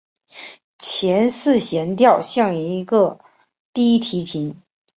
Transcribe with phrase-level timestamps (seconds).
[0.79, 3.19] 前四弦调像一个
[3.71, 4.59] 低提琴。